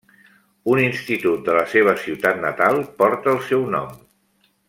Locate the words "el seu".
3.35-3.69